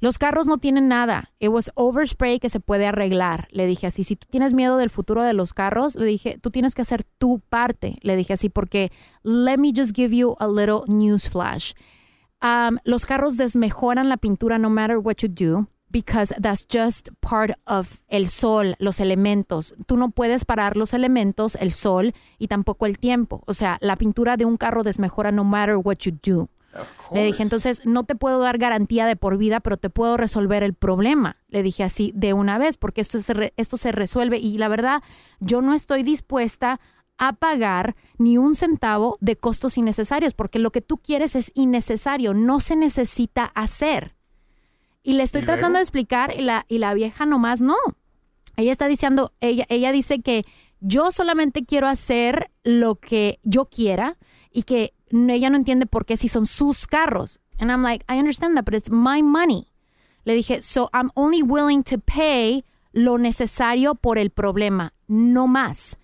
[0.00, 1.32] los carros no tienen nada.
[1.40, 3.48] It was overspray que se puede arreglar.
[3.50, 6.50] Le dije así, si tú tienes miedo del futuro de los carros, le dije, tú
[6.50, 7.98] tienes que hacer tu parte.
[8.02, 11.72] Le dije así, porque let me just give you a little news flash.
[12.40, 15.68] Um, los carros desmejoran la pintura no matter what you do.
[15.90, 19.74] Because that's just part of el sol, los elementos.
[19.86, 23.42] Tú no puedes parar los elementos, el sol y tampoco el tiempo.
[23.46, 26.50] O sea, la pintura de un carro desmejora no matter what you do.
[27.12, 30.62] Le dije, entonces no te puedo dar garantía de por vida, pero te puedo resolver
[30.62, 31.36] el problema.
[31.48, 34.68] Le dije así de una vez, porque esto se, re, esto se resuelve y la
[34.68, 35.02] verdad,
[35.40, 36.80] yo no estoy dispuesta
[37.18, 42.32] a pagar ni un centavo de costos innecesarios, porque lo que tú quieres es innecesario,
[42.32, 44.14] no se necesita hacer.
[45.02, 47.76] Y le estoy ¿Y tratando de explicar y la, y la vieja nomás no.
[48.56, 50.44] Ella está diciendo, ella, ella dice que
[50.80, 54.16] yo solamente quiero hacer lo que yo quiera
[54.52, 57.40] y que ella no entiende por qué si son sus carros.
[57.58, 59.68] And I'm like, I understand that, but it's my money.
[60.24, 65.98] Le dije, so I'm only willing to pay lo necesario por el problema, no más.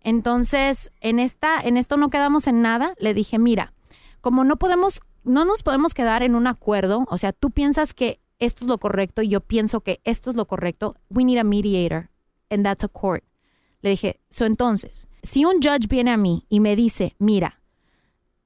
[0.00, 2.94] Entonces, en esta, en esto no quedamos en nada.
[2.98, 3.72] Le dije, mira,
[4.20, 8.20] como no podemos, no nos podemos quedar en un acuerdo, o sea, tú piensas que
[8.38, 11.44] esto es lo correcto y yo pienso que esto es lo correcto, we need a
[11.44, 12.10] mediator,
[12.50, 13.24] and that's a court.
[13.80, 17.57] Le dije, so entonces, si un judge viene a mí y me dice, mira,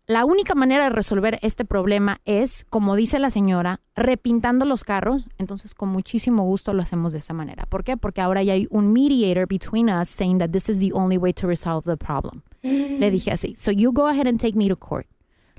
[0.07, 5.29] la única manera de resolver este problema es, como dice la señora, repintando los carros.
[5.39, 7.67] Entonces, con muchísimo gusto lo hacemos de esa manera.
[7.67, 7.97] ¿Por qué?
[7.97, 11.33] Porque ahora ya hay un mediator between us saying that this is the only way
[11.33, 12.43] to resolve the problem.
[12.63, 15.07] Le dije así, so you go ahead and take me to court.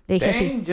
[0.05, 0.63] Le dije así.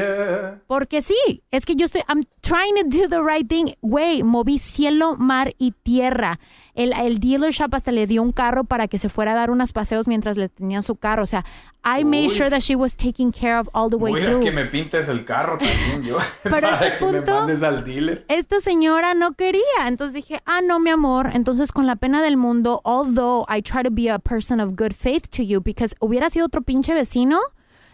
[0.66, 3.74] Porque sí, es que yo estoy, I'm trying to do the right thing.
[3.80, 6.40] Güey, moví cielo, mar y tierra.
[6.74, 9.50] El, el dealer shop hasta le dio un carro para que se fuera a dar
[9.52, 11.22] unos paseos mientras le tenían su carro.
[11.22, 11.44] O sea,
[11.84, 12.28] I made Uy.
[12.30, 14.42] sure that she was taken care of all the way Voy a through.
[14.42, 16.18] que me pintes el carro también yo.
[16.42, 18.24] Pero a para este que me punto- mandes al dealer.
[18.28, 19.86] Esta señora no quería.
[19.86, 21.30] Entonces dije, ah, no, mi amor.
[21.34, 24.92] Entonces, con la pena del mundo, although I try to be a person of good
[24.92, 27.38] faith to you, because hubiera sido otro pinche vecino,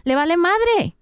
[0.03, 0.95] le vale madre.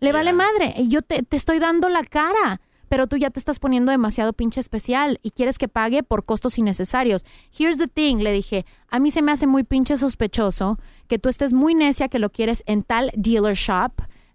[0.00, 0.74] Le vale madre.
[0.76, 2.60] Y yo te, te estoy dando la cara.
[2.88, 6.58] Pero tú ya te estás poniendo demasiado pinche especial y quieres que pague por costos
[6.58, 7.24] innecesarios.
[7.56, 11.28] Here's the thing, le dije, a mí se me hace muy pinche sospechoso que tú
[11.28, 13.92] estés muy necia que lo quieres en tal dealer shop,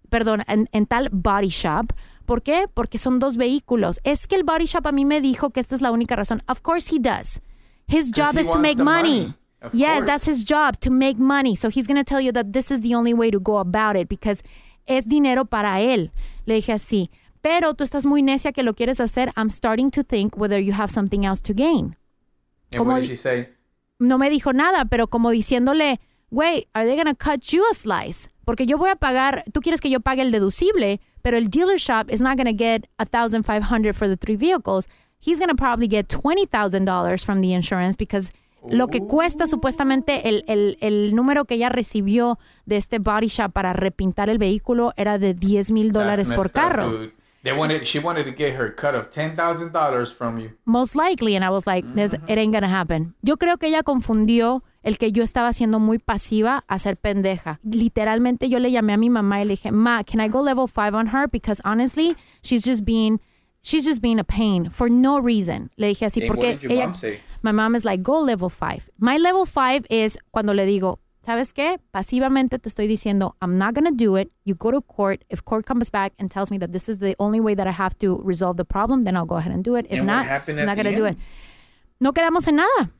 [0.08, 1.92] perdón, en, en tal body shop.
[2.24, 2.64] ¿Por qué?
[2.72, 4.00] Porque son dos vehículos.
[4.04, 6.42] Es que el body shop a mí me dijo que esta es la única razón.
[6.48, 7.42] Of course he does.
[7.86, 9.20] His job is to make money.
[9.20, 9.34] money.
[9.60, 10.06] Of Yes, course.
[10.06, 11.56] that's his job, to make money.
[11.56, 13.96] So he's going to tell you that this is the only way to go about
[13.96, 14.42] it because
[14.86, 16.12] es dinero para él.
[16.44, 17.10] Le dije así.
[17.40, 19.32] Pero tú estás muy necia que lo quieres hacer.
[19.36, 21.96] I'm starting to think whether you have something else to gain.
[22.72, 23.48] And Como what di- did she say?
[23.98, 27.74] No me dijo nada, pero como diciéndole, güey, are they going to cut you a
[27.74, 28.28] slice?
[28.44, 31.78] Porque yo voy a pagar, tú quieres que yo pague el deducible, pero el dealer
[31.78, 34.86] shop is not going to get $1,500 for the three vehicles.
[35.20, 38.30] He's going to probably get $20,000 from the insurance because
[38.70, 43.52] lo que cuesta supuestamente el, el, el número que ella recibió de este body shop
[43.52, 47.10] para repintar el vehículo era de 10 mil dólares por up, carro.
[47.42, 50.50] They wanted, she wanted to get her cut of $10,000 from you.
[50.64, 51.36] Most likely.
[51.36, 53.14] And I was like, this, it ain't gonna happen.
[53.22, 57.60] Yo creo que ella confundió el que yo estaba siendo muy pasiva a ser pendeja.
[57.62, 60.66] Literalmente yo le llamé a mi mamá y le dije, Ma, can I go level
[60.66, 61.28] five on her?
[61.30, 63.20] Because honestly, she's just being,
[63.66, 65.70] she's just being a pain for no reason.
[65.76, 66.92] Le dije así And porque ella,
[67.42, 68.88] my mom is like, go level five.
[68.98, 71.78] My level five is cuando le digo, ¿sabes qué?
[71.92, 74.30] Pasivamente te estoy diciendo, I'm not going to do it.
[74.44, 75.24] You go to court.
[75.28, 77.72] If court comes back and tells me that this is the only way that I
[77.72, 79.86] have to resolve the problem, then I'll go ahead and do it.
[79.90, 81.16] If And not, I'm not going to do it.
[82.00, 82.90] No quedamos en nada.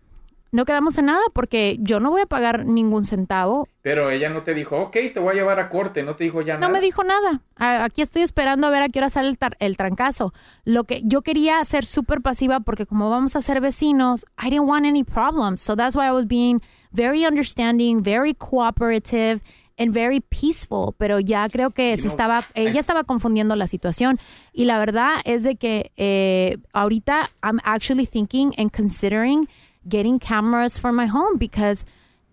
[0.53, 3.69] No quedamos en nada porque yo no voy a pagar ningún centavo.
[3.83, 6.03] Pero ella no te dijo, ok, te voy a llevar a corte.
[6.03, 6.73] No te dijo ya No nada.
[6.73, 7.43] me dijo nada.
[7.57, 10.33] A- Aquí estoy esperando a ver a qué hora sale el, el trancazo.
[10.65, 14.69] Lo que yo quería ser súper pasiva porque como vamos a ser vecinos, I didn't
[14.69, 15.61] want any problems.
[15.61, 16.61] So that's why I was being
[16.93, 19.41] very understanding, very cooperative
[19.79, 20.95] and very peaceful.
[20.97, 24.19] Pero ya creo que se know, estaba, ella estaba confundiendo la situación.
[24.53, 29.49] Y la verdad es de que eh, ahorita I'm actually thinking and considering
[29.88, 31.85] getting cameras for my home because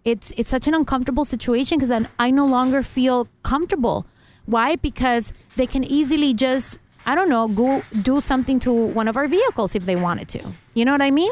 [0.03, 4.05] it's it's such an uncomfortable situation because I, I no longer feel comfortable.
[4.45, 4.75] Why?
[4.75, 9.27] Because they can easily just I don't know go do something to one of our
[9.27, 10.39] vehicles if they wanted to.
[10.73, 11.31] You know what I mean?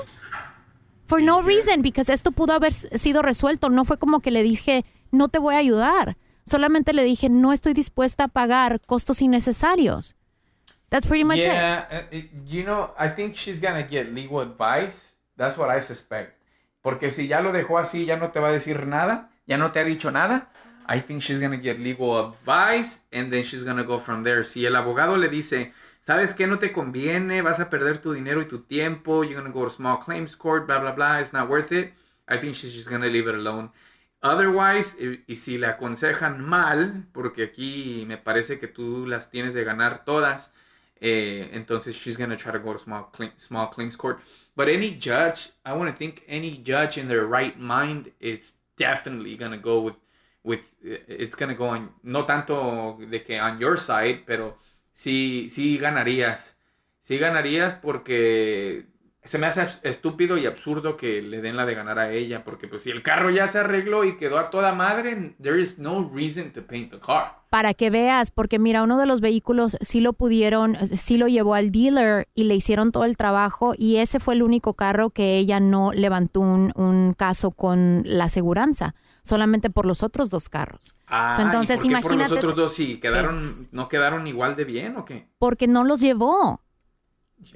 [1.08, 3.70] For no reason, because esto pudo haber sido resuelto.
[3.70, 6.16] No fue como que le dije no te voy a ayudar.
[6.46, 10.16] Solamente le dije no estoy dispuesta a pagar costos innecesarios.
[10.90, 11.46] That's pretty much it.
[11.46, 15.11] yeah, uh, it- you know, I think she's gonna get legal advice.
[15.38, 16.38] That's what I suspect.
[16.82, 19.72] Porque si ya lo dejó así, ya no te va a decir nada, ya no
[19.72, 20.52] te ha dicho nada.
[20.88, 24.44] I think she's gonna get legal advice and then she's gonna go from there.
[24.44, 26.48] Si el abogado le dice, ¿sabes qué?
[26.48, 29.70] No te conviene, vas a perder tu dinero y tu tiempo, you're gonna go to
[29.70, 31.94] small claims court, blah, blah, blah, it's not worth it.
[32.28, 33.72] I think she's just gonna leave it alone.
[34.24, 39.64] Otherwise, y si le aconsejan mal, porque aquí me parece que tú las tienes de
[39.64, 40.54] ganar todas,
[41.02, 44.22] eh, entonces she's gonna try to go to small small claims court.
[44.56, 49.36] But any judge, I want to think any judge in their right mind is definitely
[49.36, 49.96] gonna go with
[50.44, 54.58] with it's gonna go on no tanto de que on your side, pero
[54.94, 56.56] sí sí ganarías,
[57.02, 58.86] sí ganarías porque
[59.24, 62.68] se me hace estúpido y absurdo que le den la de ganar a ella, porque
[62.68, 66.10] pues si el carro ya se arregló y quedó a toda madre, there is no
[66.14, 67.41] reason to paint the car.
[67.52, 71.54] Para que veas, porque mira, uno de los vehículos sí lo pudieron, sí lo llevó
[71.54, 75.38] al dealer y le hicieron todo el trabajo y ese fue el único carro que
[75.38, 80.96] ella no levantó un, un caso con la aseguranza, solamente por los otros dos carros.
[81.08, 84.28] Ah, So, entonces, ¿y por qué por imagínate- los otros dos sí quedaron no quedaron
[84.28, 85.28] igual de bien o qué?
[85.38, 86.62] Porque no los llevó.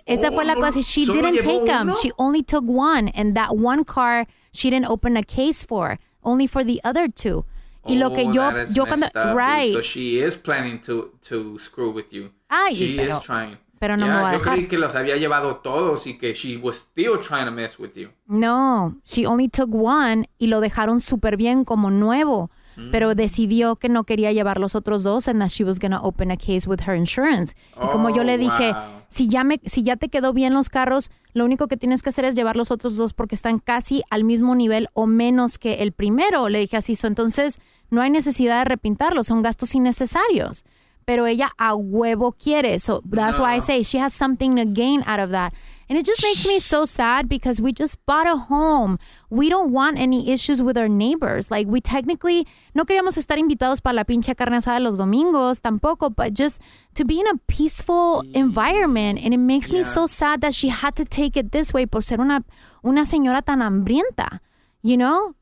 [0.05, 0.81] Esa Oh, fue la no, cosa.
[0.81, 1.83] She ¿solo didn't take them.
[1.83, 1.93] uno?
[2.01, 3.13] She only took one.
[3.15, 7.45] And that one car, she didn't open a case for, only for the other two.
[7.87, 9.73] Y lo que Oh, yo, yo cuando, right.
[9.73, 12.31] So she is planning to, to screw with you.
[12.49, 13.57] Ay, she pero- is trying.
[13.79, 16.33] pero no Yeah, me va a yo creí que los había llevado todos y que
[16.33, 18.09] she was still trying to mess with you.
[18.27, 22.49] No, she only took one y lo dejaron súper bien como nuevo.
[22.91, 23.15] Pero Mm.
[23.15, 26.35] decidió que no quería llevar los otros dos and that she was gonna open a
[26.35, 27.55] case with her insurance.
[27.81, 28.81] Y como yo Oh, le dije, wow.
[29.07, 32.09] si ya me, si ya te quedó bien los carros, lo único que tienes que
[32.09, 35.75] hacer es llevar los otros dos porque están casi al mismo nivel o menos que
[35.83, 36.49] el primero.
[36.49, 40.63] Le dije así, so, entonces no hay necesidad de repintarlos, son gastos innecesarios.
[41.05, 42.79] pero ella a huevo quiere.
[42.79, 45.53] So that's why I say she has something to gain out of that.
[45.87, 48.97] And it just makes me so sad because we just bought a home.
[49.29, 51.51] We don't want any issues with our neighbors.
[51.51, 56.09] Like, we technically no queríamos estar invitados para la pinche carne asada los domingos tampoco,
[56.09, 56.59] but just
[56.95, 59.19] to be in a peaceful environment.
[59.23, 62.01] And it makes me so sad that she had to take it this way por
[62.01, 62.43] ser una,
[62.83, 64.41] una señora tan hambrienta,
[64.81, 65.35] you know?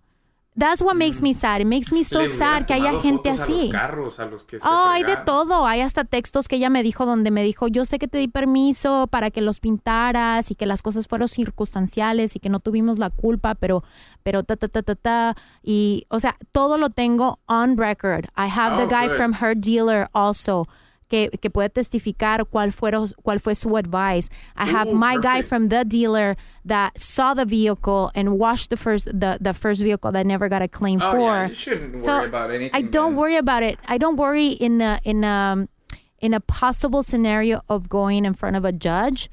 [0.56, 1.62] That's what makes me sad.
[1.62, 3.54] It makes me so Le sad que haya gente así.
[3.54, 5.66] A los carros, a los que se Oh, hay de todo.
[5.66, 8.28] Hay hasta textos que ella me dijo donde me dijo, yo sé que te di
[8.28, 13.00] permiso para que los pintaras y que las cosas fueron circunstanciales y que no tuvimos
[13.00, 13.84] la culpa, pero,
[14.22, 15.36] pero ta, ta, ta, ta, ta.
[15.64, 18.26] Y, o sea, todo lo tengo on record.
[18.38, 19.16] I have the Oh, guy good.
[19.18, 20.68] from her dealer also.
[21.14, 24.30] Que, que puede testificar cuál, fueron, cuál fue su advice.
[24.58, 26.36] I have Ooh, my guy from the dealer
[26.66, 30.64] that saw the vehicle and washed the first the, the first vehicle that never got
[30.64, 31.34] a claim Oh, for.
[31.44, 32.74] yeah, you shouldn't So, worry about anything.
[32.74, 33.78] I don't worry about it.
[33.88, 35.70] I don't worry in the in um
[36.20, 39.30] in a possible scenario of going in front of a judge.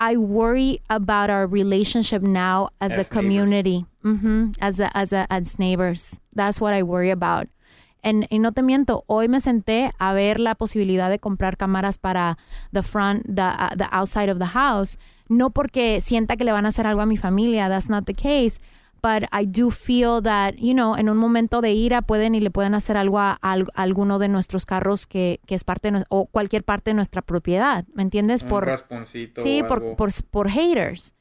[0.00, 5.26] I worry about our relationship now as, As a community, hmm as a, as a,
[5.28, 6.20] as neighbors.
[6.32, 7.48] That's what I worry about.
[8.02, 11.98] And, y no te miento, hoy me senté a ver la posibilidad de comprar cámaras
[11.98, 12.38] para
[12.72, 14.98] the front, the, uh, the outside of the house.
[15.28, 18.14] No porque sienta que le van a hacer algo a mi familia, that's not the
[18.14, 18.60] case.
[19.00, 22.50] But I do feel that, you know, en un momento de ira pueden y le
[22.50, 26.26] pueden hacer algo a, a alguno de nuestros carros que, que es parte de, o
[26.26, 28.42] cualquier parte de nuestra propiedad, ¿me entiendes?
[28.42, 29.96] Un por rasponcito Sí, o por, algo.
[29.96, 31.14] por, por haters.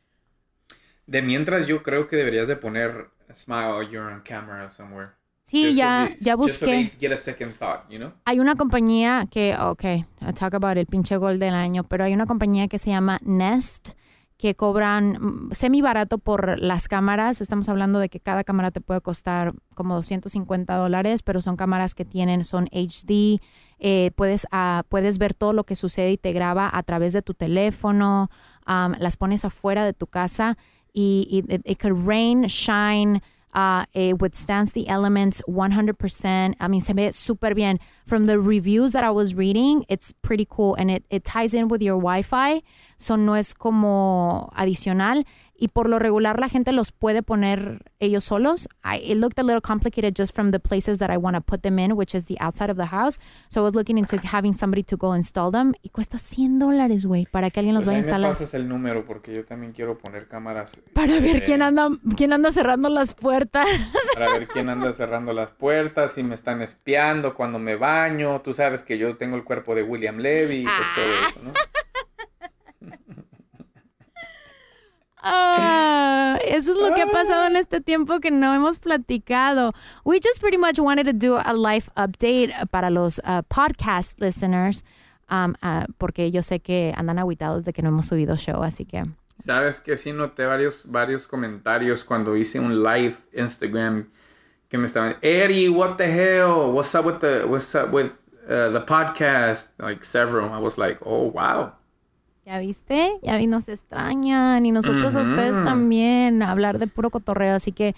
[1.05, 5.11] De mientras yo creo que deberías de poner smile you're on camera somewhere.
[5.47, 6.91] Sí, ya, ya busqué.
[6.99, 7.15] get a
[7.57, 8.11] thought, you know?
[8.25, 12.13] Hay una compañía que, ok, I talk about el pinche gol del año, pero hay
[12.13, 13.91] una compañía que se llama Nest
[14.37, 17.39] que cobran mm, semi barato por las cámaras.
[17.39, 21.95] Estamos hablando de que cada cámara te puede costar como 250 dólares, pero son cámaras
[21.95, 23.39] que tienen, son HD.
[23.79, 27.21] eh, puedes, ah, puedes ver todo lo que sucede y te graba a través de
[27.21, 28.29] tu teléfono.
[28.67, 30.57] um, las pones afuera de tu casa
[30.91, 33.21] y, y it, it could rain, shine,
[33.57, 36.53] uh, it withstands the elements 100%.
[36.59, 37.79] I mean, se ve súper bien.
[38.05, 41.67] From the reviews that I was reading, it's pretty cool and it, it ties in
[41.67, 42.61] with your Wi-Fi,
[42.97, 45.25] so no es como adicional.
[45.59, 48.69] Y por lo regular la gente los puede poner ellos solos.
[48.83, 51.61] I, it looked a little complicated just from the places that I want to put
[51.61, 53.17] them in, which is the outside of the house.
[53.49, 55.73] So I was looking into having somebody to go install them.
[55.81, 58.31] Y cuesta 100 dólares, güey, para que alguien los Pues vaya a ahí me instalar.
[58.33, 62.33] pasas el número porque yo también quiero poner cámaras Para ver eh, quién anda, quién
[62.33, 63.65] anda cerrando las puertas.
[64.13, 68.41] para ver quién anda cerrando las puertas, si me están espiando cuando me baño.
[68.41, 71.51] Tú sabes que yo tengo el cuerpo de William Levy y pues todo eso, ¿no?
[75.29, 79.73] Ah, eso es lo que ha pasado en este tiempo que no hemos platicado.
[80.05, 84.83] We just pretty much wanted to do a life update para los uh, podcast listeners,
[85.29, 88.85] um, uh, porque yo sé que andan aguitados de que no hemos subido show, así
[88.85, 89.03] que.
[89.39, 94.09] Sabes que sí noté varios, varios comentarios cuando hice un live Instagram
[94.69, 96.71] que me estaban, Eddie, what the hell?
[96.71, 98.11] What's up with the what's up with
[98.49, 99.67] uh, the podcast?
[99.79, 100.51] Like several.
[100.51, 101.73] I was like, oh wow.
[102.47, 103.19] ¿Ya viste?
[103.23, 107.55] Ya vi, nos extrañan y nosotros a ustedes también, hablar de puro cotorreo.
[107.55, 107.93] Así que,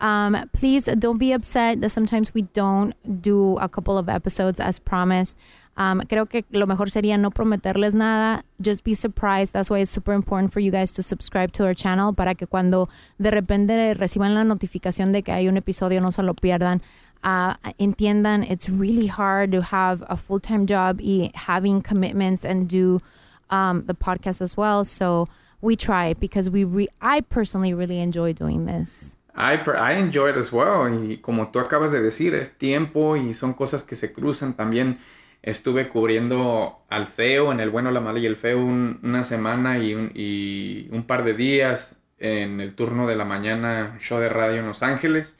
[0.00, 4.78] um, please don't be upset that sometimes we don't do a couple of episodes as
[4.78, 5.36] promised.
[5.76, 8.44] Um, creo que lo mejor sería no prometerles nada.
[8.60, 9.52] Just be surprised.
[9.52, 12.46] That's why it's super important for you guys to subscribe to our channel para que
[12.46, 12.88] cuando
[13.18, 16.82] de repente reciban la notificación de que hay un episodio no se lo pierdan.
[17.24, 23.00] Uh, entiendan, it's really hard to have a full-time job y having commitments and do
[23.50, 24.84] um, the podcast as well.
[24.84, 25.28] So
[25.60, 29.16] we try because we re- I personally really enjoy doing this.
[29.34, 30.88] I, I enjoy it as well.
[30.88, 34.54] Y como tú acabas de decir, es tiempo y son cosas que se cruzan.
[34.54, 34.98] También
[35.42, 39.78] estuve cubriendo al feo, en el bueno, la mala y el feo, un- una semana
[39.78, 39.94] y
[40.90, 44.82] un, par de días en el turno de la mañana, show de radio en Los
[44.82, 45.36] Ángeles.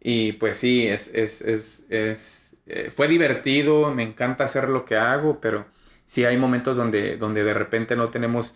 [0.00, 4.96] Y pues sí, es, es, es, es, eh, fue divertido, me encanta hacer lo que
[4.96, 5.64] hago, pero
[6.12, 8.54] sí hay momentos donde, donde de repente no tenemos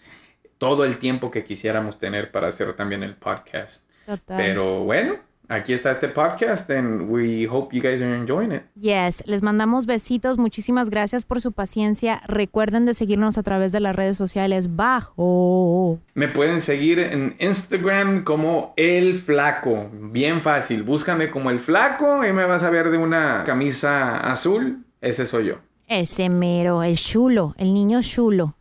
[0.59, 3.83] todo el tiempo que quisiéramos tener para hacer también el podcast.
[4.05, 4.37] Total.
[4.37, 5.15] Pero bueno,
[5.49, 8.61] aquí está este podcast and we hope you guys are enjoying it.
[8.75, 10.37] Yes, les mandamos besitos.
[10.37, 12.21] Muchísimas gracias por su paciencia.
[12.27, 15.99] Recuerden de seguirnos a través de las redes sociales bajo.
[16.13, 19.89] Me pueden seguir en Instagram como El Flaco.
[19.95, 20.83] Bien fácil.
[20.83, 24.85] Búscame como El Flaco y me vas a ver de una camisa azul.
[25.01, 25.66] Ese soy yo.
[25.89, 28.57] Ese mero, el chulo, el niño chulo.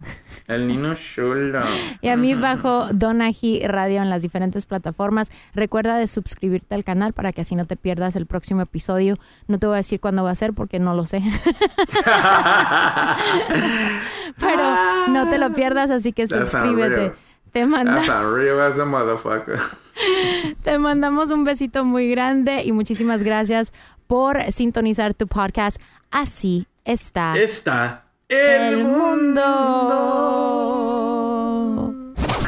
[0.48, 1.62] El niño chulo.
[2.02, 5.32] Y a mí bajo Donaji Radio en las diferentes plataformas.
[5.56, 9.16] Recuerda de suscribirte al canal para que así no te pierdas el próximo episodio.
[9.48, 11.24] No te voy a decir cuándo va a ser porque no lo sé.
[14.40, 14.64] Pero
[15.10, 17.14] no te lo pierdas, así que suscríbete.
[17.52, 18.02] Te, manda-
[20.64, 23.74] te mandamos un besito muy grande y muchísimas gracias
[24.08, 25.80] por sintonizar tu podcast.
[26.12, 29.42] Así está Está el mundo.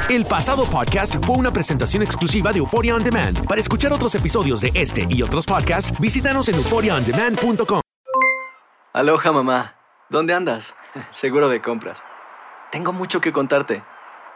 [0.09, 3.45] El pasado podcast fue una presentación exclusiva de Euphoria On Demand.
[3.45, 7.81] Para escuchar otros episodios de este y otros podcasts, visítanos en euphoriaondemand.com.
[8.93, 9.75] Aloha mamá,
[10.09, 10.73] ¿dónde andas?
[11.11, 12.01] Seguro de compras.
[12.71, 13.83] Tengo mucho que contarte.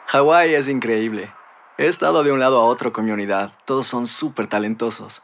[0.07, 1.33] Hawái es increíble.
[1.77, 3.53] He estado de un lado a otro con mi unidad.
[3.65, 5.23] Todos son súper talentosos.